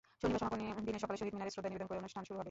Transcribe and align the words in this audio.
শনিবার 0.21 0.39
সমাপনী 0.43 0.65
দিনে 0.87 0.99
সকালে 1.03 1.19
শহীদ 1.21 1.33
মিনারে 1.35 1.51
শ্রদ্ধা 1.53 1.69
নিবেদন 1.71 1.87
করে 1.89 2.01
অনুষ্ঠান 2.03 2.23
শুরু 2.27 2.35
হবে। 2.37 2.39